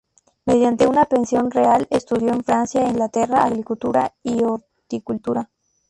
Mediante 0.47 0.87
una 0.87 1.05
pensión 1.05 1.51
real 1.51 1.85
estudió 1.91 2.29
en 2.33 2.43
Francia 2.43 2.83
e 2.83 2.89
Inglaterra 2.89 3.43
agricultura 3.43 4.15
y 4.23 4.41
horticultura. 4.43 5.51